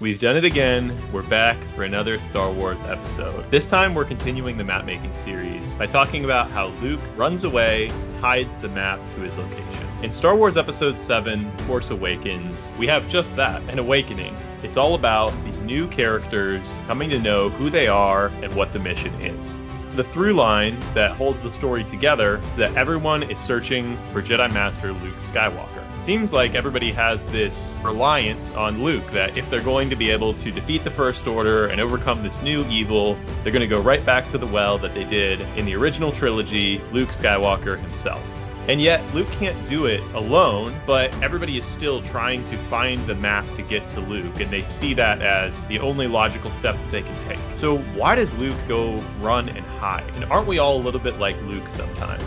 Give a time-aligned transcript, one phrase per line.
[0.00, 0.96] We've done it again.
[1.12, 3.50] We're back for another Star Wars episode.
[3.50, 7.88] This time we're continuing the map making series by talking about how Luke runs away
[8.20, 9.88] hides the map to his location.
[10.04, 14.36] In Star Wars Episode 7, Force Awakens, we have just that an awakening.
[14.62, 18.78] It's all about these new characters coming to know who they are and what the
[18.78, 19.56] mission is.
[19.98, 24.54] The through line that holds the story together is that everyone is searching for Jedi
[24.54, 25.84] Master Luke Skywalker.
[26.04, 30.34] Seems like everybody has this reliance on Luke that if they're going to be able
[30.34, 34.06] to defeat the First Order and overcome this new evil, they're going to go right
[34.06, 38.22] back to the well that they did in the original trilogy, Luke Skywalker himself.
[38.68, 43.14] And yet, Luke can't do it alone, but everybody is still trying to find the
[43.14, 46.92] map to get to Luke, and they see that as the only logical step that
[46.92, 47.38] they can take.
[47.54, 50.04] So, why does Luke go run and hide?
[50.16, 52.22] And aren't we all a little bit like Luke sometimes?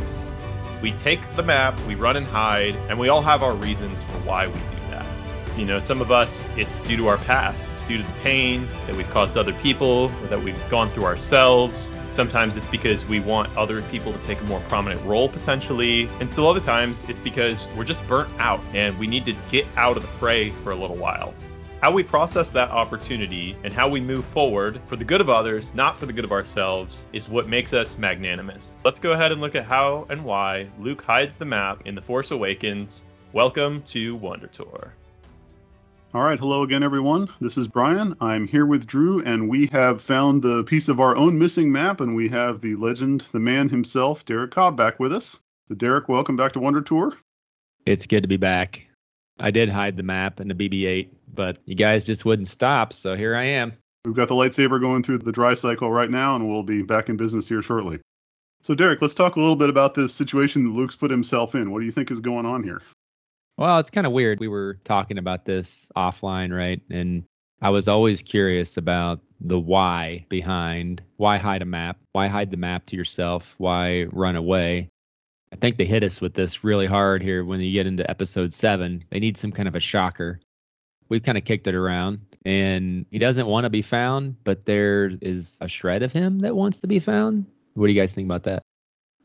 [0.81, 4.17] We take the map, we run and hide, and we all have our reasons for
[4.25, 5.05] why we do that.
[5.55, 8.95] You know, some of us, it's due to our past, due to the pain that
[8.95, 11.93] we've caused other people, or that we've gone through ourselves.
[12.11, 16.09] Sometimes it's because we want other people to take a more prominent role potentially.
[16.19, 19.65] And still other times it's because we're just burnt out and we need to get
[19.77, 21.33] out of the fray for a little while.
[21.81, 25.73] How we process that opportunity and how we move forward for the good of others,
[25.73, 28.73] not for the good of ourselves, is what makes us magnanimous.
[28.83, 32.01] Let's go ahead and look at how and why Luke hides the map in The
[32.01, 33.05] Force Awakens.
[33.31, 34.93] Welcome to Wonder Tour.
[36.13, 37.29] All right, hello again, everyone.
[37.39, 38.17] This is Brian.
[38.19, 42.01] I'm here with Drew, and we have found the piece of our own missing map,
[42.01, 45.39] and we have the legend, the man himself, Derek Cobb, back with us.
[45.69, 47.13] So, Derek, welcome back to Wonder Tour.
[47.85, 48.85] It's good to be back.
[49.39, 53.15] I did hide the map in the BB-8, but you guys just wouldn't stop, so
[53.15, 53.71] here I am.
[54.03, 57.07] We've got the lightsaber going through the dry cycle right now, and we'll be back
[57.07, 58.01] in business here shortly.
[58.63, 61.71] So, Derek, let's talk a little bit about this situation that Luke's put himself in.
[61.71, 62.81] What do you think is going on here?
[63.57, 64.39] Well, it's kind of weird.
[64.39, 66.81] We were talking about this offline, right?
[66.89, 67.23] And
[67.61, 72.57] I was always curious about the why behind why hide a map, why hide the
[72.57, 74.89] map to yourself, why run away.
[75.53, 78.53] I think they hit us with this really hard here when you get into episode
[78.53, 79.03] seven.
[79.09, 80.39] They need some kind of a shocker.
[81.09, 85.11] We've kind of kicked it around, and he doesn't want to be found, but there
[85.21, 87.45] is a shred of him that wants to be found.
[87.73, 88.63] What do you guys think about that?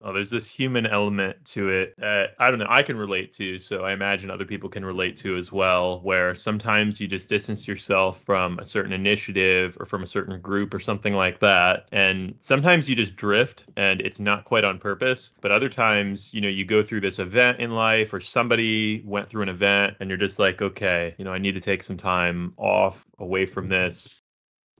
[0.02, 3.58] Oh, there's this human element to it that I don't know, I can relate to,
[3.58, 7.66] so I imagine other people can relate to as well, where sometimes you just distance
[7.66, 11.88] yourself from a certain initiative or from a certain group or something like that.
[11.92, 15.32] And sometimes you just drift and it's not quite on purpose.
[15.40, 19.28] But other times, you know, you go through this event in life or somebody went
[19.28, 21.96] through an event and you're just like, okay, you know, I need to take some
[21.96, 24.20] time off away from this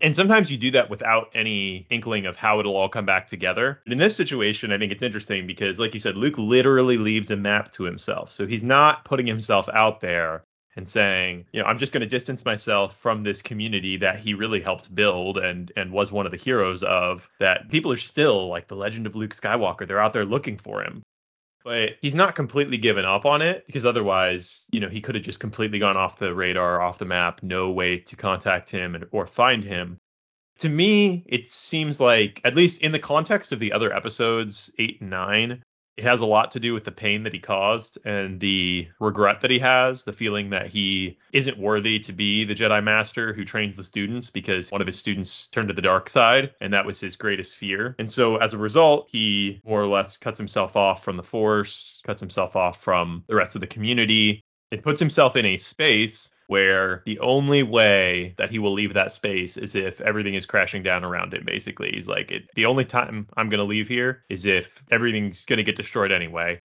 [0.00, 3.80] and sometimes you do that without any inkling of how it'll all come back together.
[3.86, 7.36] In this situation, I think it's interesting because, like you said, Luke literally leaves a
[7.36, 8.32] map to himself.
[8.32, 10.44] So he's not putting himself out there
[10.76, 14.34] and saying, you know, I'm just going to distance myself from this community that he
[14.34, 17.28] really helped build and and was one of the heroes of.
[17.40, 19.88] That people are still like the legend of Luke Skywalker.
[19.88, 21.02] They're out there looking for him
[21.66, 25.24] but he's not completely given up on it because otherwise, you know, he could have
[25.24, 29.04] just completely gone off the radar, off the map, no way to contact him and,
[29.10, 29.98] or find him.
[30.58, 35.00] To me, it seems like, at least in the context of the other episodes, eight
[35.00, 35.60] and nine,
[35.96, 39.40] it has a lot to do with the pain that he caused and the regret
[39.40, 43.44] that he has, the feeling that he isn't worthy to be the Jedi Master who
[43.44, 46.84] trains the students because one of his students turned to the dark side, and that
[46.84, 47.94] was his greatest fear.
[47.98, 52.02] And so as a result, he more or less cuts himself off from the Force,
[52.04, 54.42] cuts himself off from the rest of the community.
[54.70, 59.12] It puts himself in a space where the only way that he will leave that
[59.12, 61.90] space is if everything is crashing down around him basically.
[61.92, 65.58] He's like it, the only time i'm going to leave here is if everything's going
[65.58, 66.60] to get destroyed anyway.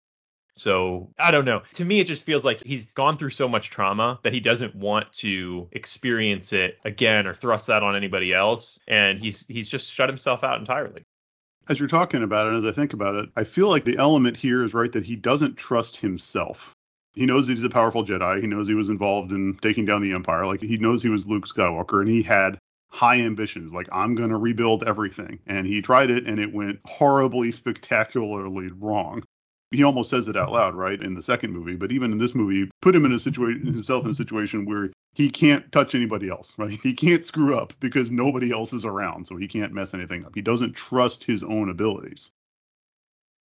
[0.55, 1.63] So i don't know.
[1.75, 4.75] To me it just feels like he's gone through so much trauma that he doesn't
[4.75, 9.93] want to experience it again or thrust that on anybody else and he's he's just
[9.93, 11.03] shut himself out entirely.
[11.69, 14.39] As you're talking about it, as I think about it, I feel like the element
[14.39, 16.75] here is right that he doesn't trust himself.
[17.19, 18.41] He knows he's a powerful Jedi.
[18.41, 20.47] He knows he was involved in taking down the Empire.
[20.47, 22.59] Like he knows he was Luke Skywalker and he had
[22.91, 23.75] high ambitions.
[23.75, 25.41] Like I'm going to rebuild everything.
[25.45, 29.25] And he tried it and it went horribly, spectacularly wrong.
[29.73, 31.75] He almost says it out loud, right, in the second movie.
[31.75, 34.93] But even in this movie, put him in a situation himself in a situation where
[35.15, 36.79] he can't touch anybody else, right?
[36.81, 40.37] He can't screw up because nobody else is around, so he can't mess anything up.
[40.37, 42.31] He doesn't trust his own abilities.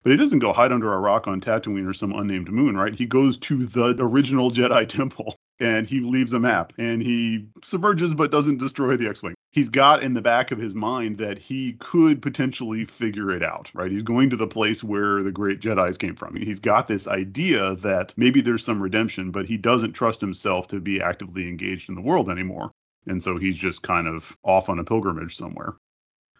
[0.04, 2.94] But he doesn't go hide under a rock on Tatooine or some unnamed moon, right?
[2.94, 8.14] He goes to the original Jedi temple and he leaves a map and he submerges
[8.14, 9.36] but doesn't destroy the X-wing.
[9.52, 13.70] He's got in the back of his mind that he could potentially figure it out,
[13.74, 13.92] right?
[13.92, 16.36] He's going to the place where the great Jedi's came from.
[16.36, 20.82] He's got this idea that maybe there's some redemption, but he doesn't trust himself to
[20.82, 22.72] be actively engaged in the world anymore.
[23.06, 25.76] And so he's just kind of off on a pilgrimage somewhere.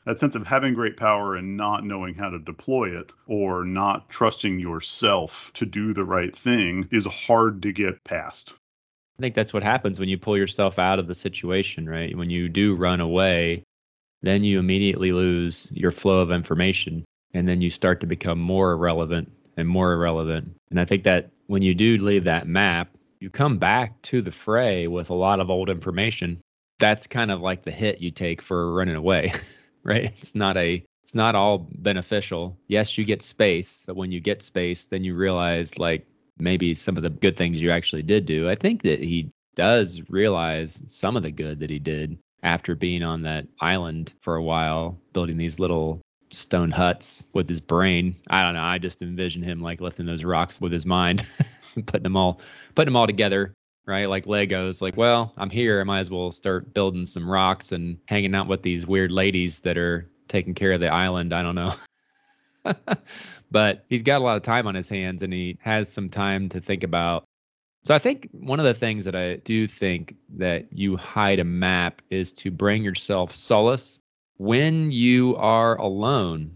[0.06, 4.10] That sense of having great power and not knowing how to deploy it or not
[4.10, 8.54] trusting yourself to do the right thing is hard to get past.
[9.18, 12.18] I think that's what happens when you pull yourself out of the situation, right?
[12.18, 13.64] When you do run away,
[14.22, 18.72] then you immediately lose your flow of information and then you start to become more
[18.72, 20.56] irrelevant and more irrelevant.
[20.70, 22.90] And I think that when you do leave that map,
[23.20, 26.42] you come back to the fray with a lot of old information.
[26.80, 29.32] That's kind of like the hit you take for running away,
[29.86, 30.14] right?
[30.18, 32.58] It's not a it's not all beneficial.
[32.68, 36.08] Yes, you get space, but when you get space, then you realize like
[36.38, 38.50] maybe some of the good things you actually did do.
[38.50, 43.04] I think that he does realize some of the good that he did after being
[43.04, 46.02] on that island for a while, building these little
[46.32, 48.16] stone huts with his brain.
[48.30, 48.64] I don't know.
[48.64, 51.26] I just envision him like lifting those rocks with his mind,
[51.86, 52.40] putting them all,
[52.76, 53.54] putting them all together,
[53.86, 54.08] right?
[54.08, 54.82] Like Legos.
[54.82, 55.80] Like, well, I'm here.
[55.80, 59.60] I might as well start building some rocks and hanging out with these weird ladies
[59.62, 61.34] that are taking care of the island.
[61.34, 61.74] I don't know.
[63.52, 66.50] but he's got a lot of time on his hands and he has some time
[66.50, 67.24] to think about.
[67.84, 71.44] So I think one of the things that I do think that you hide a
[71.44, 74.00] map is to bring yourself solace
[74.38, 76.56] when you are alone.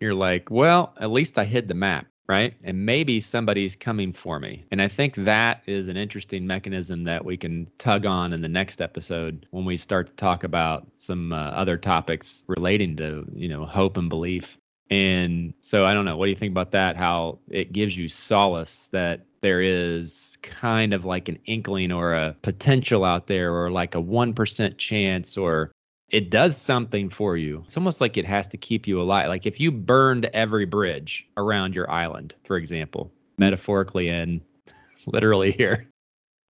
[0.00, 2.54] You're like, well, at least I hid the map, right?
[2.64, 4.64] And maybe somebody's coming for me.
[4.70, 8.48] And I think that is an interesting mechanism that we can tug on in the
[8.48, 13.48] next episode when we start to talk about some uh, other topics relating to, you
[13.48, 14.58] know, hope and belief.
[14.90, 16.16] And so I don't know.
[16.16, 16.96] What do you think about that?
[16.96, 22.36] How it gives you solace that there is kind of like an inkling or a
[22.42, 25.70] potential out there or like a 1% chance or
[26.10, 27.62] it does something for you.
[27.64, 29.28] It's almost like it has to keep you alive.
[29.28, 34.40] Like if you burned every bridge around your island, for example, metaphorically and
[35.06, 35.88] literally here,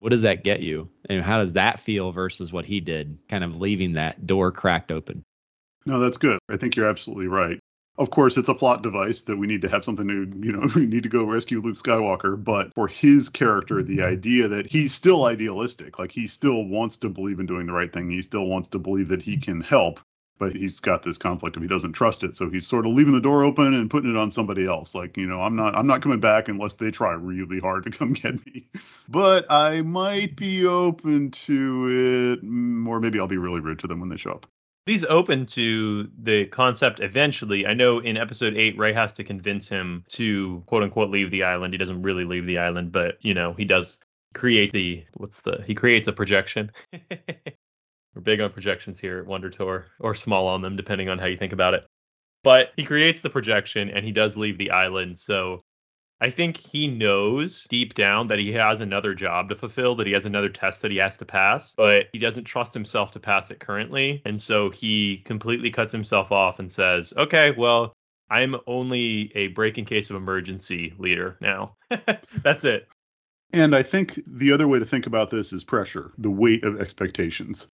[0.01, 0.89] what does that get you?
[1.09, 4.93] And how does that feel versus what he did, kind of leaving that door cracked
[4.93, 5.23] open?
[5.87, 6.39] No, that's good.
[6.51, 7.59] I think you're absolutely right
[7.99, 10.69] of course, it's a plot device that we need to have something to, you know,
[10.75, 12.43] we need to go rescue Luke Skywalker.
[12.43, 17.09] But for his character, the idea that he's still idealistic, like he still wants to
[17.09, 20.01] believe in doing the right thing, he still wants to believe that he can help,
[20.39, 22.37] but he's got this conflict of he doesn't trust it.
[22.37, 24.95] So he's sort of leaving the door open and putting it on somebody else.
[24.95, 27.91] Like, you know, I'm not, I'm not coming back unless they try really hard to
[27.91, 28.69] come get me.
[29.09, 33.87] But I might be open to it, mm, or maybe I'll be really rude to
[33.87, 34.47] them when they show up
[34.87, 37.67] he's open to the concept eventually.
[37.67, 41.43] I know in episode eight, Rey has to convince him to quote unquote leave the
[41.43, 41.75] island.
[41.75, 44.01] He doesn't really leave the island, but you know, he does
[44.35, 46.71] create the what's the he creates a projection.
[47.11, 51.27] We're big on projections here at Wonder Tour, or small on them, depending on how
[51.27, 51.85] you think about it.
[52.43, 55.19] But he creates the projection and he does leave the island.
[55.19, 55.61] So
[56.21, 60.15] I think he knows deep down that he has another job to fulfill, that he
[60.15, 63.51] has another test that he has to pass, but he doesn't trust himself to pass
[63.51, 64.23] it currently.
[64.25, 67.93] And so he completely cuts himself off and says, okay, well,
[68.31, 71.77] I'm only a break in case of emergency leader now.
[72.43, 72.89] That's it.
[73.53, 76.81] And I think the other way to think about this is pressure, the weight of
[76.81, 77.69] expectations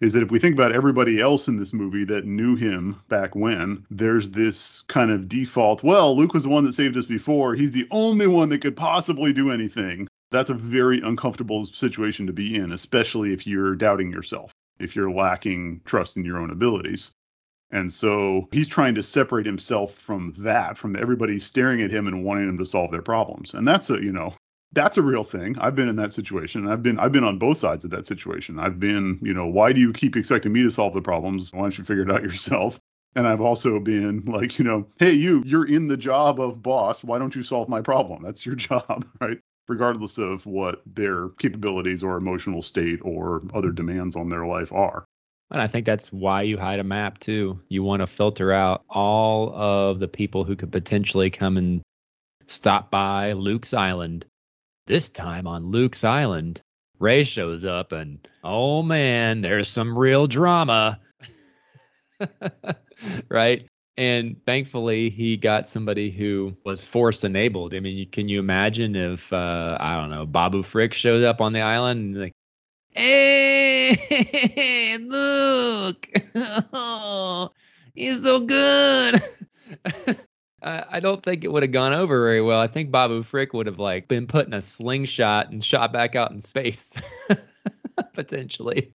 [0.00, 3.34] is that if we think about everybody else in this movie that knew him back
[3.34, 7.54] when, there's this kind of default, well, Luke was the one that saved us before.
[7.54, 10.06] He's the only one that could possibly do anything.
[10.30, 15.10] That's a very uncomfortable situation to be in, especially if you're doubting yourself, if you're
[15.10, 17.12] lacking trust in your own abilities.
[17.70, 22.24] And so he's trying to separate himself from that, from everybody staring at him and
[22.24, 23.54] wanting him to solve their problems.
[23.54, 24.34] And that's a, you know,
[24.76, 25.56] that's a real thing.
[25.58, 26.68] I've been in that situation.
[26.68, 28.60] I've been I've been on both sides of that situation.
[28.60, 31.52] I've been, you know, why do you keep expecting me to solve the problems?
[31.52, 32.78] Why don't you figure it out yourself?
[33.16, 37.02] And I've also been like, you know, hey, you, you're in the job of boss.
[37.02, 38.22] Why don't you solve my problem?
[38.22, 39.38] That's your job, right?
[39.66, 45.06] Regardless of what their capabilities or emotional state or other demands on their life are.
[45.50, 47.60] And I think that's why you hide a map too.
[47.68, 51.80] You want to filter out all of the people who could potentially come and
[52.46, 54.26] stop by Luke's island
[54.86, 56.62] this time on Luke's Island,
[56.98, 61.00] Rey shows up and oh man, there's some real drama.
[63.28, 63.66] right?
[63.98, 67.74] And thankfully, he got somebody who was force enabled.
[67.74, 71.52] I mean, can you imagine if uh, I don't know Babu Frick shows up on
[71.52, 72.32] the island and like,
[72.92, 76.08] Hey, look.
[76.72, 77.50] Oh,
[77.94, 79.22] he's so good.
[80.66, 82.60] I don't think it would have gone over very well.
[82.60, 86.16] I think Babu Frick would have like been put in a slingshot and shot back
[86.16, 86.92] out in space,
[88.14, 88.92] potentially.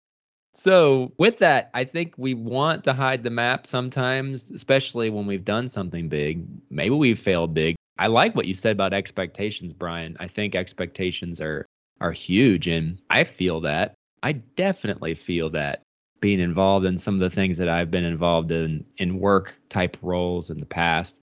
[0.54, 5.46] So with that, I think we want to hide the map sometimes, especially when we've
[5.46, 6.44] done something big.
[6.72, 7.76] Maybe we've failed big.
[8.00, 10.18] I like what you said about expectations, Brian.
[10.20, 11.66] I think expectations are
[12.02, 13.94] are huge, and I feel that.
[14.24, 15.84] I definitely feel that
[16.20, 19.98] being involved in some of the things that I've been involved in in work type
[20.02, 21.22] roles in the past.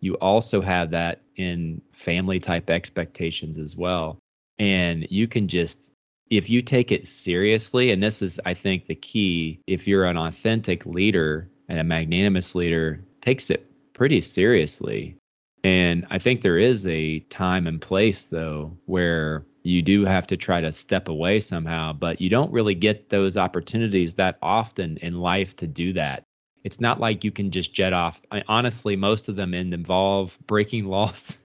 [0.00, 4.18] You also have that in family type expectations as well.
[4.58, 5.94] And you can just
[6.30, 10.16] if you take it seriously, and this is, I think, the key, if you're an
[10.16, 15.16] authentic leader and a magnanimous leader, takes it pretty seriously.
[15.64, 20.36] And I think there is a time and place, though, where you do have to
[20.36, 25.16] try to step away somehow, but you don't really get those opportunities that often in
[25.16, 26.22] life to do that.
[26.64, 28.20] It's not like you can just jet off.
[28.30, 31.38] I, honestly, most of them end involve breaking laws,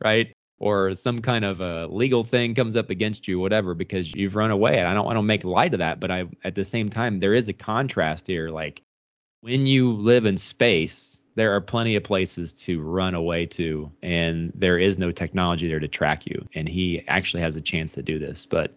[0.00, 0.32] right?
[0.62, 4.52] or some kind of a legal thing comes up against you, whatever, because you've run
[4.52, 4.78] away.
[4.78, 7.18] And I don't want to make light of that, but I at the same time
[7.18, 8.48] there is a contrast here.
[8.48, 8.80] Like
[9.40, 14.52] when you live in space, there are plenty of places to run away to, and
[14.54, 16.46] there is no technology there to track you.
[16.54, 18.72] And he actually has a chance to do this, but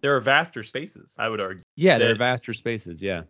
[0.00, 1.62] there are vaster spaces, I would argue.
[1.76, 3.02] Yeah, there are vaster spaces.
[3.02, 3.24] Yeah.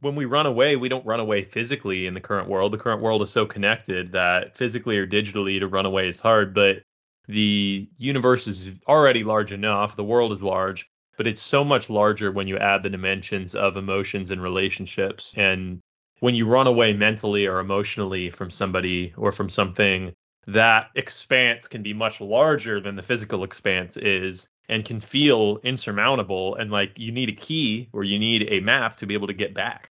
[0.00, 2.72] When we run away, we don't run away physically in the current world.
[2.72, 6.54] The current world is so connected that physically or digitally to run away is hard.
[6.54, 6.82] But
[7.26, 12.30] the universe is already large enough, the world is large, but it's so much larger
[12.30, 15.34] when you add the dimensions of emotions and relationships.
[15.36, 15.80] And
[16.20, 20.12] when you run away mentally or emotionally from somebody or from something,
[20.46, 26.56] that expanse can be much larger than the physical expanse is and can feel insurmountable.
[26.56, 29.34] And like you need a key or you need a map to be able to
[29.34, 29.90] get back.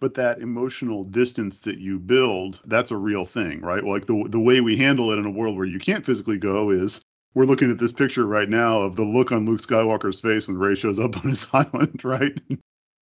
[0.00, 3.84] But that emotional distance that you build that's a real thing right?
[3.84, 6.70] Like the the way we handle it in a world where you can't physically go
[6.70, 7.00] is
[7.34, 10.58] we're looking at this picture right now of the look on Luke Skywalker's face when
[10.58, 12.38] Rey shows up on his island right?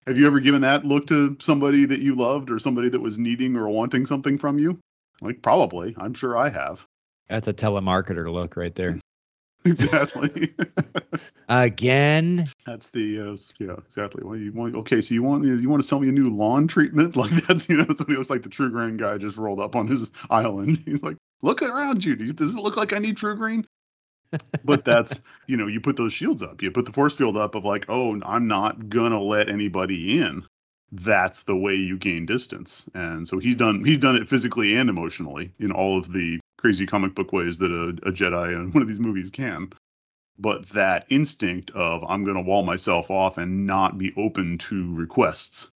[0.07, 3.19] Have you ever given that look to somebody that you loved or somebody that was
[3.19, 4.79] needing or wanting something from you?
[5.21, 5.95] Like probably.
[5.97, 6.85] I'm sure i have.
[7.27, 8.99] That's a telemarketer look right there
[9.65, 10.53] exactly.
[11.49, 12.49] Again.
[12.65, 14.23] That's the uh, yeah exactly.
[14.23, 16.67] Well, you want okay, so you want you want to sell me a new lawn
[16.67, 17.15] treatment?
[17.19, 20.11] Like that's you know it was like the TruGreen guy just rolled up on his
[20.29, 20.81] island.
[20.85, 22.15] He's like, look around you.
[22.31, 23.65] Does it look like I need TruGreen?
[24.63, 26.61] but that's you know you put those shields up.
[26.61, 30.45] You put the force field up of like oh I'm not gonna let anybody in.
[30.91, 32.87] That's the way you gain distance.
[32.93, 36.85] And so he's done he's done it physically and emotionally in all of the crazy
[36.85, 39.71] comic book ways that a, a Jedi in one of these movies can.
[40.37, 44.95] But that instinct of I'm going to wall myself off and not be open to
[44.95, 45.71] requests,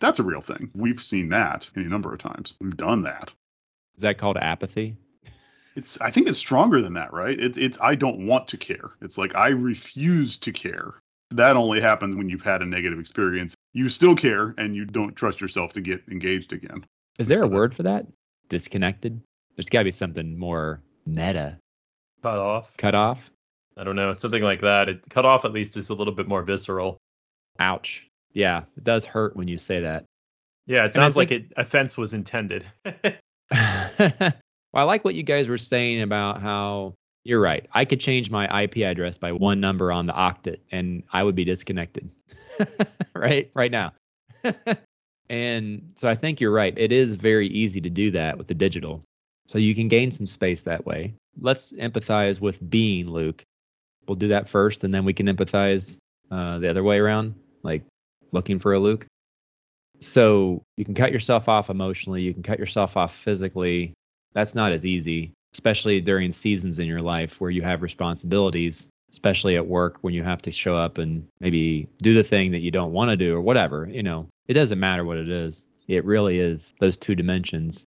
[0.00, 0.70] that's a real thing.
[0.74, 2.56] We've seen that any number of times.
[2.60, 3.34] We've done that.
[3.96, 4.96] Is that called apathy?
[5.76, 7.38] It's I think it's stronger than that, right?
[7.38, 8.90] It's it's I don't want to care.
[9.00, 10.94] It's like I refuse to care.
[11.30, 13.54] That only happens when you've had a negative experience.
[13.72, 16.84] You still care and you don't trust yourself to get engaged again.
[17.18, 18.06] Is there a word for that?
[18.48, 19.22] Disconnected?
[19.60, 21.58] There's got to be something more meta.
[22.22, 22.74] Cut off.
[22.78, 23.30] Cut off.
[23.76, 24.14] I don't know.
[24.14, 24.88] Something like that.
[24.88, 26.96] It, cut off at least is a little bit more visceral.
[27.58, 28.06] Ouch.
[28.32, 30.06] Yeah, it does hurt when you say that.
[30.66, 32.64] Yeah, it sounds like it offense was intended.
[33.52, 34.32] well,
[34.72, 37.68] I like what you guys were saying about how you're right.
[37.74, 41.34] I could change my IP address by one number on the octet and I would
[41.34, 42.08] be disconnected.
[43.14, 43.50] right?
[43.52, 43.92] Right now.
[45.28, 46.72] and so I think you're right.
[46.78, 49.04] It is very easy to do that with the digital.
[49.50, 51.12] So you can gain some space that way.
[51.40, 53.42] Let's empathize with being Luke.
[54.06, 55.98] We'll do that first, and then we can empathize
[56.30, 57.82] uh, the other way around, like
[58.30, 59.06] looking for a Luke.
[59.98, 63.92] So you can cut yourself off emotionally, you can cut yourself off physically.
[64.34, 69.56] That's not as easy, especially during seasons in your life where you have responsibilities, especially
[69.56, 72.70] at work when you have to show up and maybe do the thing that you
[72.70, 73.88] don't want to do or whatever.
[73.90, 75.66] You know, it doesn't matter what it is.
[75.88, 77.84] It really is those two dimensions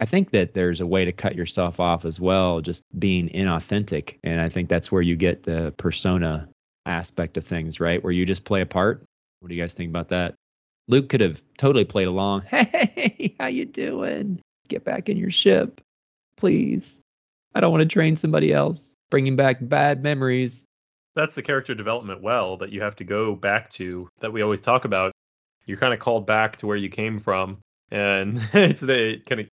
[0.00, 4.18] I think that there's a way to cut yourself off as well, just being inauthentic.
[4.22, 6.48] And I think that's where you get the persona
[6.86, 8.02] aspect of things, right?
[8.02, 9.04] Where you just play a part.
[9.40, 10.34] What do you guys think about that?
[10.86, 12.42] Luke could have totally played along.
[12.50, 14.40] Hey, how you doing?
[14.68, 15.80] Get back in your ship,
[16.36, 17.00] please.
[17.54, 20.64] I don't want to train somebody else, bringing back bad memories.
[21.14, 24.60] That's the character development well that you have to go back to that we always
[24.60, 25.12] talk about.
[25.66, 27.58] You're kind of called back to where you came from,
[27.90, 29.48] and it's the kind of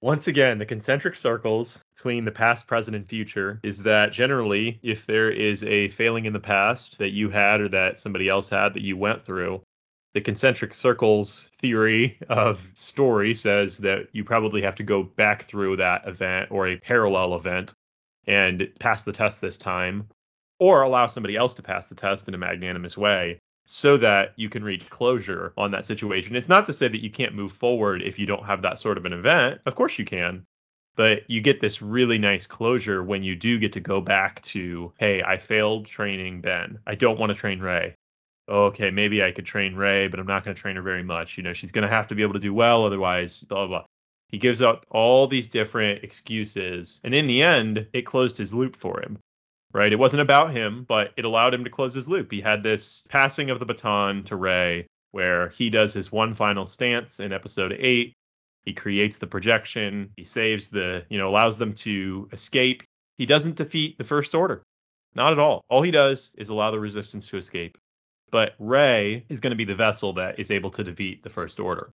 [0.00, 5.06] Once again, the concentric circles between the past, present, and future is that generally, if
[5.06, 8.74] there is a failing in the past that you had or that somebody else had
[8.74, 9.60] that you went through,
[10.14, 15.76] the concentric circles theory of story says that you probably have to go back through
[15.76, 17.74] that event or a parallel event
[18.26, 20.06] and pass the test this time,
[20.60, 23.37] or allow somebody else to pass the test in a magnanimous way
[23.70, 26.34] so that you can reach closure on that situation.
[26.34, 28.96] It's not to say that you can't move forward if you don't have that sort
[28.96, 29.60] of an event.
[29.66, 30.46] Of course you can.
[30.96, 34.94] But you get this really nice closure when you do get to go back to,
[34.98, 36.78] hey, I failed training Ben.
[36.86, 37.94] I don't want to train Rey.
[38.48, 41.36] Okay, maybe I could train Rey, but I'm not going to train her very much.
[41.36, 43.80] You know, she's going to have to be able to do well, otherwise, blah, blah,
[43.80, 43.86] blah.
[44.30, 47.02] He gives out all these different excuses.
[47.04, 49.18] And in the end, it closed his loop for him
[49.72, 49.92] right?
[49.92, 52.30] It wasn't about him, but it allowed him to close his loop.
[52.30, 56.66] He had this passing of the baton to Rey where he does his one final
[56.66, 58.12] stance in episode 8.
[58.64, 62.82] He creates the projection, he saves the, you know, allows them to escape.
[63.16, 64.62] He doesn't defeat the first order.
[65.14, 65.62] Not at all.
[65.70, 67.78] All he does is allow the resistance to escape.
[68.30, 71.58] But Rey is going to be the vessel that is able to defeat the first
[71.58, 71.90] order.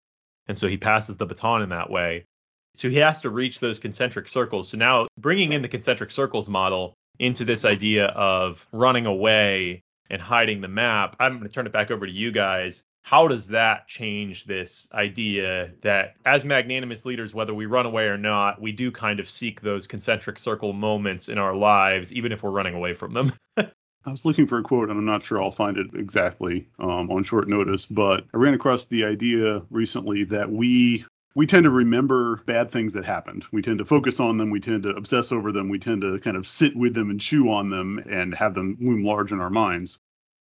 [0.48, 2.26] And so he passes the baton in that way.
[2.74, 4.70] So he has to reach those concentric circles.
[4.70, 10.22] So now bringing in the concentric circles model into this idea of running away and
[10.22, 12.84] hiding the map, I'm going to turn it back over to you guys.
[13.04, 18.18] How does that change this idea that as magnanimous leaders, whether we run away or
[18.18, 22.44] not, we do kind of seek those concentric circle moments in our lives, even if
[22.44, 23.34] we're running away from them?
[24.06, 27.10] I was looking for a quote, and I'm not sure I'll find it exactly um,
[27.10, 31.06] on short notice, but I ran across the idea recently that we
[31.36, 33.46] we tend to remember bad things that happened.
[33.52, 34.52] We tend to focus on them.
[34.52, 35.70] We tend to obsess over them.
[35.70, 38.78] We tend to kind of sit with them and chew on them and have them
[38.80, 40.00] loom large in our minds.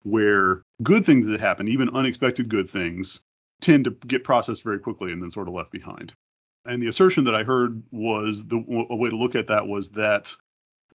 [0.04, 3.20] Where good things that happen, even unexpected good things,
[3.60, 6.14] tend to get processed very quickly and then sort of left behind.
[6.66, 8.58] And the assertion that I heard was the
[8.90, 10.34] a way to look at that was that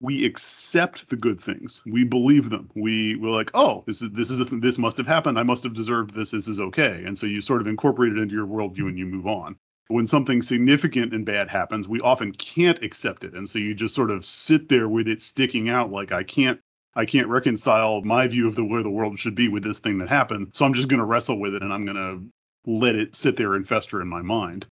[0.01, 1.83] we accept the good things.
[1.85, 2.71] We believe them.
[2.73, 5.37] We we're like, oh, this is this is a, this must have happened.
[5.37, 6.31] I must have deserved this.
[6.31, 7.03] This is okay.
[7.05, 10.07] And so you sort of incorporate it into your worldview and you move on when
[10.07, 13.33] something significant and bad happens, we often can't accept it.
[13.33, 16.59] And so you just sort of sit there with it sticking out like I can't
[16.95, 19.97] I can't reconcile my view of the way the world should be with this thing
[19.97, 20.49] that happened.
[20.53, 23.35] So I'm just going to wrestle with it and I'm going to let it sit
[23.35, 24.67] there and fester in my mind.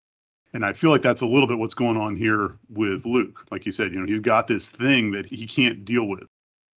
[0.53, 3.47] And I feel like that's a little bit what's going on here with Luke.
[3.51, 6.25] Like you said, you know, he's got this thing that he can't deal with.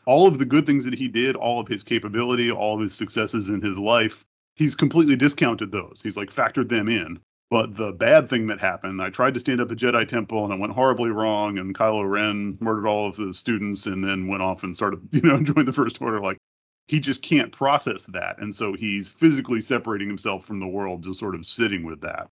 [0.05, 2.93] All of the good things that he did, all of his capability, all of his
[2.93, 4.23] successes in his life,
[4.55, 6.01] he's completely discounted those.
[6.03, 7.19] He's like factored them in.
[7.53, 10.51] But the bad thing that happened, I tried to stand up the Jedi Temple and
[10.51, 14.41] it went horribly wrong, and Kylo Ren murdered all of the students and then went
[14.41, 16.19] off and started, you know, joined the First Order.
[16.19, 16.39] Like
[16.87, 21.19] he just can't process that, and so he's physically separating himself from the world, just
[21.19, 22.27] sort of sitting with that.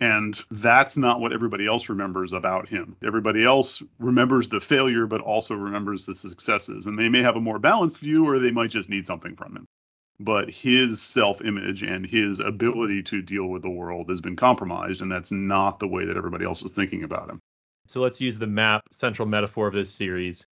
[0.00, 2.94] And that's not what everybody else remembers about him.
[3.04, 6.86] Everybody else remembers the failure, but also remembers the successes.
[6.86, 9.56] And they may have a more balanced view, or they might just need something from
[9.56, 9.66] him
[10.20, 15.00] but his self image and his ability to deal with the world has been compromised,
[15.00, 17.40] and that's not the way that everybody else is thinking about him.
[17.86, 20.46] So let's use the map central metaphor of this series.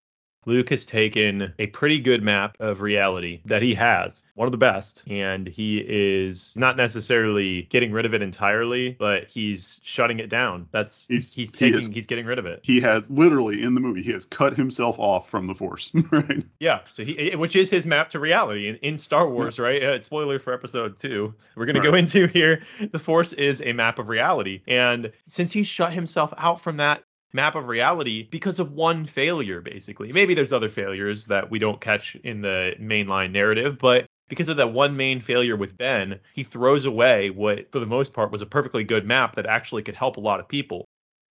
[0.47, 4.59] Luke has taken a pretty good map of reality that he has, one of the
[4.59, 10.29] best, and he is not necessarily getting rid of it entirely, but he's shutting it
[10.29, 10.69] down.
[10.71, 12.61] That's he's, he's taking he is, he's getting rid of it.
[12.63, 16.45] He has literally in the movie he has cut himself off from the Force, right?
[16.61, 19.83] Yeah, so he which is his map to reality in, in Star Wars, right?
[19.83, 21.35] Uh, spoiler for episode 2.
[21.57, 21.83] We're going right.
[21.83, 22.63] to go into here.
[22.91, 27.05] The Force is a map of reality, and since he shut himself out from that
[27.33, 30.13] map of reality because of one failure, basically.
[30.13, 34.59] Maybe there's other failures that we don't catch in the mainline narrative, but because of
[34.59, 38.43] that one main failure with Ben, he throws away what, for the most part, was
[38.43, 40.85] a perfectly good map that actually could help a lot of people.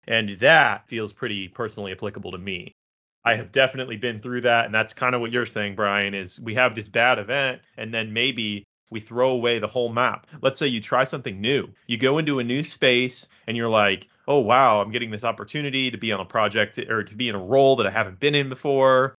[0.07, 2.71] And that feels pretty personally applicable to me.
[3.25, 4.65] I have definitely been through that.
[4.65, 7.93] And that's kind of what you're saying, Brian, is we have this bad event and
[7.93, 10.27] then maybe we throw away the whole map.
[10.41, 11.67] Let's say you try something new.
[11.87, 15.89] You go into a new space and you're like, oh, wow, I'm getting this opportunity
[15.89, 18.35] to be on a project or to be in a role that I haven't been
[18.35, 19.15] in before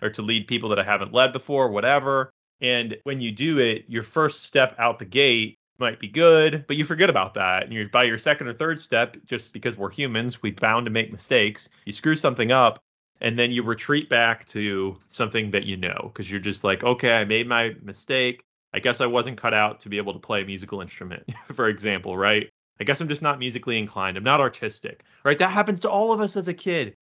[0.00, 2.30] or to lead people that I haven't led before, whatever.
[2.60, 6.76] And when you do it, your first step out the gate might be good, but
[6.76, 7.64] you forget about that.
[7.64, 10.90] And you're by your second or third step, just because we're humans, we bound to
[10.90, 11.68] make mistakes.
[11.84, 12.78] You screw something up,
[13.20, 17.12] and then you retreat back to something that you know because you're just like, okay,
[17.12, 18.44] I made my mistake.
[18.72, 21.68] I guess I wasn't cut out to be able to play a musical instrument, for
[21.68, 22.48] example, right?
[22.80, 24.16] I guess I'm just not musically inclined.
[24.16, 25.38] I'm not artistic, right?
[25.38, 26.94] That happens to all of us as a kid.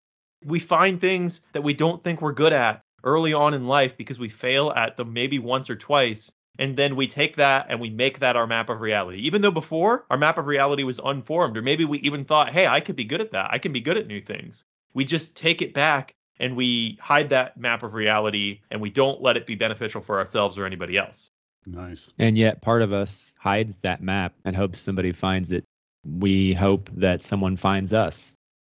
[0.45, 4.19] We find things that we don't think we're good at early on in life because
[4.19, 6.33] we fail at them maybe once or twice.
[6.59, 9.19] and then we take that and we make that our map of reality.
[9.21, 12.67] Even though before our map of reality was unformed, or maybe we even thought, hey,
[12.67, 13.49] I could be good at that.
[13.51, 14.65] I can be good at new things.
[14.93, 19.23] We just take it back and we hide that map of reality and we don't
[19.23, 21.31] let it be beneficial for ourselves or anybody else.
[21.67, 22.13] Nice.
[22.19, 25.65] And yet part of us hides that map and hopes somebody finds it.
[26.05, 28.35] We hope that someone finds us,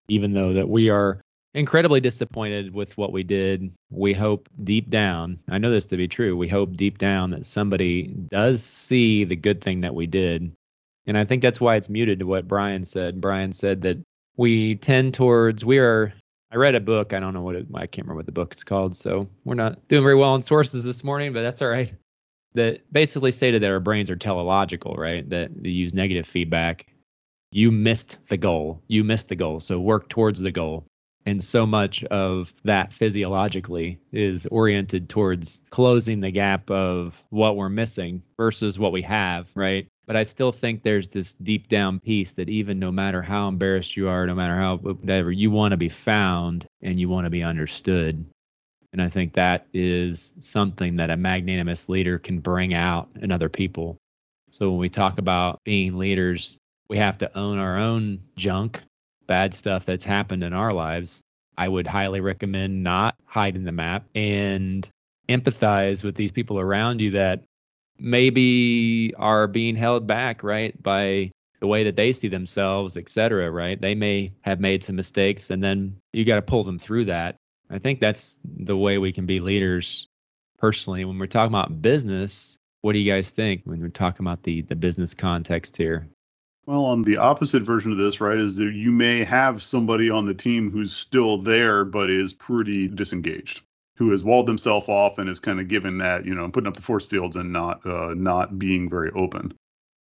[0.07, 1.21] even though that we are
[1.53, 3.71] incredibly disappointed with what we did.
[3.89, 7.45] We hope deep down, I know this to be true, we hope deep down that
[7.45, 10.51] somebody does see the good thing that we did.
[11.07, 13.21] And I think that's why it's muted to what Brian said.
[13.21, 13.97] Brian said that
[14.37, 16.13] we tend towards, we are,
[16.51, 18.53] I read a book, I don't know what it, I can't remember what the book
[18.53, 21.69] is called, so we're not doing very well on sources this morning, but that's all
[21.69, 21.93] right.
[22.53, 25.27] That basically stated that our brains are teleological, right?
[25.29, 26.87] That they use negative feedback.
[27.51, 28.81] You missed the goal.
[28.87, 29.59] You missed the goal.
[29.59, 30.85] So work towards the goal
[31.25, 37.69] and so much of that physiologically is oriented towards closing the gap of what we're
[37.69, 39.87] missing versus what we have, right?
[40.07, 43.95] But I still think there's this deep down piece that even no matter how embarrassed
[43.95, 47.29] you are, no matter how whatever, you want to be found and you want to
[47.29, 48.25] be understood.
[48.93, 53.49] And I think that is something that a magnanimous leader can bring out in other
[53.49, 53.97] people.
[54.49, 56.57] So when we talk about being leaders,
[56.89, 58.81] we have to own our own junk
[59.27, 61.23] bad stuff that's happened in our lives,
[61.57, 64.85] I would highly recommend not hiding the map and
[65.29, 67.43] empathize with these people around you that
[67.97, 73.49] maybe are being held back, right, by the way that they see themselves, et cetera,
[73.49, 73.79] right?
[73.79, 77.37] They may have made some mistakes and then you got to pull them through that.
[77.71, 80.07] I think that's the way we can be leaders
[80.57, 81.05] personally.
[81.05, 84.61] When we're talking about business, what do you guys think when we're talking about the
[84.61, 86.07] the business context here?
[86.65, 90.25] Well, on the opposite version of this, right, is that you may have somebody on
[90.25, 93.61] the team who's still there but is pretty disengaged,
[93.97, 96.75] who has walled themselves off and is kind of given that, you know, putting up
[96.75, 99.53] the force fields and not uh, not being very open.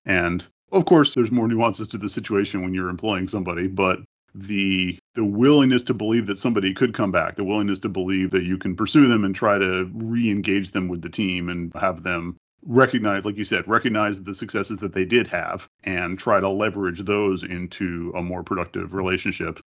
[0.05, 4.01] And of course, there's more nuances to the situation when you're employing somebody, but
[4.35, 8.45] the the willingness to believe that somebody could come back, the willingness to believe that
[8.45, 12.37] you can pursue them and try to re-engage them with the team and have them
[12.65, 17.01] recognize, like you said, recognize the successes that they did have and try to leverage
[17.01, 19.61] those into a more productive relationship.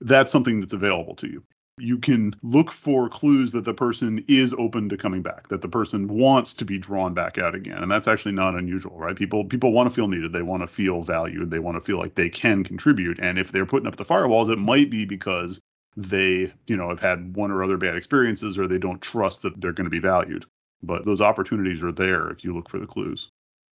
[0.00, 1.44] That's something that's available to you.
[1.80, 5.68] You can look for clues that the person is open to coming back, that the
[5.68, 7.78] person wants to be drawn back out again.
[7.78, 9.16] And that's actually not unusual, right?
[9.16, 11.98] People people want to feel needed, they want to feel valued, they want to feel
[11.98, 13.18] like they can contribute.
[13.20, 15.60] And if they're putting up the firewalls, it might be because
[15.96, 19.60] they, you know, have had one or other bad experiences or they don't trust that
[19.60, 20.44] they're going to be valued.
[20.82, 23.30] But those opportunities are there if you look for the clues.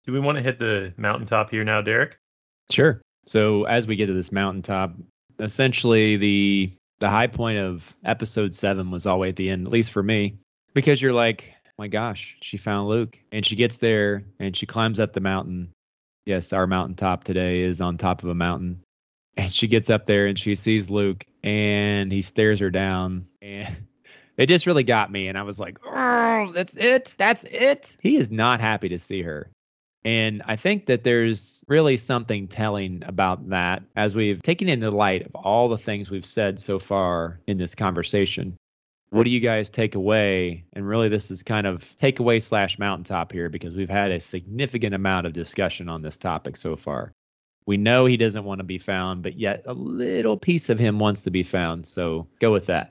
[0.05, 2.17] Do we want to hit the mountaintop here now, Derek?
[2.69, 3.01] Sure.
[3.25, 4.95] So as we get to this mountaintop,
[5.39, 9.67] essentially the the high point of episode seven was all the way at the end,
[9.67, 10.37] at least for me,
[10.73, 14.99] because you're like, my gosh, she found Luke, and she gets there and she climbs
[14.99, 15.71] up the mountain.
[16.25, 18.81] Yes, our mountaintop today is on top of a mountain,
[19.35, 23.75] and she gets up there and she sees Luke, and he stares her down, and
[24.37, 25.27] it just really got me.
[25.27, 27.15] And I was like, oh, that's it.
[27.17, 27.97] That's it.
[28.01, 29.49] He is not happy to see her.
[30.05, 35.25] And I think that there's really something telling about that as we've taken into light
[35.25, 38.57] of all the things we've said so far in this conversation.
[39.11, 40.65] What do you guys take away?
[40.73, 44.95] And really, this is kind of takeaway slash mountaintop here because we've had a significant
[44.95, 47.13] amount of discussion on this topic so far.
[47.65, 50.99] We know he doesn't want to be found, but yet a little piece of him
[50.99, 51.85] wants to be found.
[51.85, 52.89] So go with that.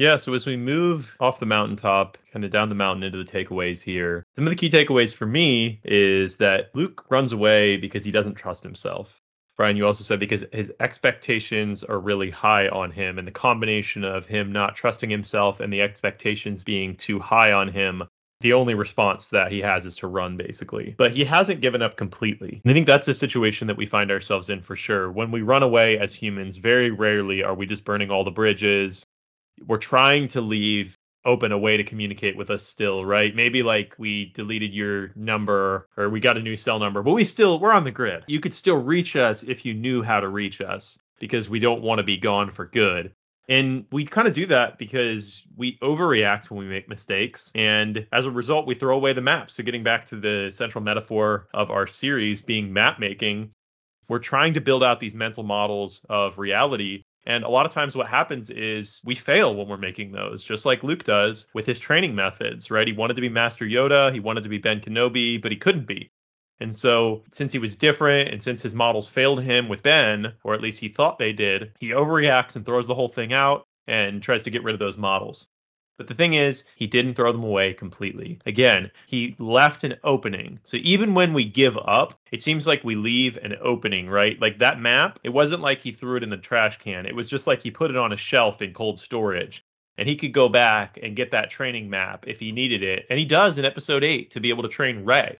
[0.00, 3.30] Yeah, so as we move off the mountaintop, kind of down the mountain into the
[3.30, 8.02] takeaways here, some of the key takeaways for me is that Luke runs away because
[8.02, 9.20] he doesn't trust himself.
[9.58, 14.02] Brian, you also said because his expectations are really high on him, and the combination
[14.02, 18.02] of him not trusting himself and the expectations being too high on him
[18.40, 20.94] the only response that he has is to run basically.
[20.96, 22.62] But he hasn't given up completely.
[22.64, 25.12] And I think that's a situation that we find ourselves in for sure.
[25.12, 29.04] When we run away as humans, very rarely are we just burning all the bridges
[29.66, 33.34] we're trying to leave open a way to communicate with us still, right?
[33.34, 37.24] Maybe like we deleted your number or we got a new cell number, but we
[37.24, 38.24] still we're on the grid.
[38.26, 41.82] You could still reach us if you knew how to reach us because we don't
[41.82, 43.12] want to be gone for good.
[43.48, 47.50] And we kind of do that because we overreact when we make mistakes.
[47.54, 49.50] And as a result, we throw away the map.
[49.50, 53.50] So, getting back to the central metaphor of our series being map making,
[54.08, 57.94] we're trying to build out these mental models of reality and a lot of times
[57.94, 61.78] what happens is we fail when we're making those, just like Luke does with his
[61.78, 62.86] training methods, right?
[62.86, 65.86] He wanted to be Master Yoda, he wanted to be Ben Kenobi, but he couldn't
[65.86, 66.10] be.
[66.60, 70.54] And so, since he was different and since his models failed him with Ben, or
[70.54, 74.22] at least he thought they did, he overreacts and throws the whole thing out and
[74.22, 75.48] tries to get rid of those models.
[76.00, 78.38] But the thing is, he didn't throw them away completely.
[78.46, 80.58] Again, he left an opening.
[80.64, 84.40] So even when we give up, it seems like we leave an opening, right?
[84.40, 87.04] Like that map, it wasn't like he threw it in the trash can.
[87.04, 89.62] It was just like he put it on a shelf in cold storage.
[89.98, 93.04] And he could go back and get that training map if he needed it.
[93.10, 95.38] And he does in episode 8 to be able to train Rey.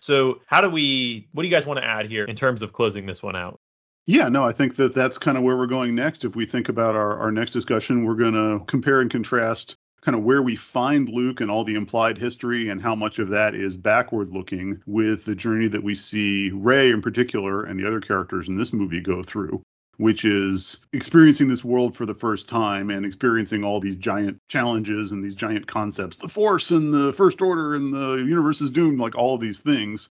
[0.00, 2.72] So, how do we, what do you guys want to add here in terms of
[2.72, 3.60] closing this one out?
[4.06, 6.24] Yeah, no, I think that that's kind of where we're going next.
[6.24, 10.16] If we think about our, our next discussion, we're going to compare and contrast kind
[10.16, 13.54] of where we find Luke and all the implied history and how much of that
[13.54, 18.00] is backward looking with the journey that we see Rey in particular and the other
[18.00, 19.62] characters in this movie go through,
[19.98, 25.12] which is experiencing this world for the first time and experiencing all these giant challenges
[25.12, 29.00] and these giant concepts, the Force and the First Order and the universe is doomed,
[29.00, 30.08] like all these things.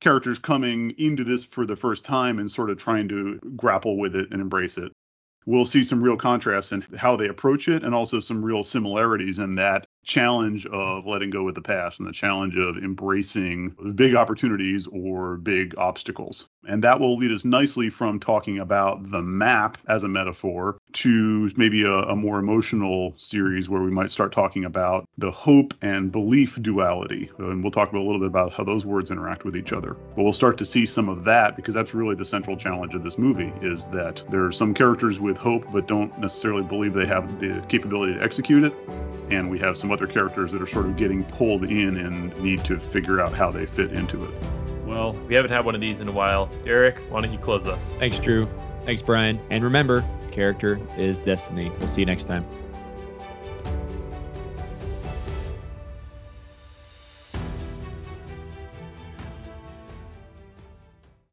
[0.00, 4.16] Characters coming into this for the first time and sort of trying to grapple with
[4.16, 4.92] it and embrace it
[5.46, 9.38] we'll see some real contrasts in how they approach it and also some real similarities
[9.38, 14.14] in that challenge of letting go with the past and the challenge of embracing big
[14.14, 16.49] opportunities or big obstacles.
[16.66, 21.50] And that will lead us nicely from talking about the map as a metaphor to
[21.56, 26.12] maybe a, a, more emotional series where we might start talking about the hope and
[26.12, 27.30] belief duality.
[27.38, 29.94] And we'll talk a little bit about how those words interact with each other.
[30.14, 33.02] But we'll start to see some of that because that's really the central challenge of
[33.02, 37.06] this movie is that there are some characters with hope but don't necessarily believe they
[37.06, 38.74] have the capability to execute it.
[39.30, 42.64] And we have some other characters that are sort of getting pulled in and need
[42.64, 44.59] to figure out how they fit into it.
[44.90, 46.50] Well, we haven't had one of these in a while.
[46.64, 47.88] Derek, why don't you close us?
[48.00, 48.48] Thanks, Drew.
[48.84, 49.38] Thanks, Brian.
[49.48, 51.70] And remember, character is destiny.
[51.78, 52.44] We'll see you next time.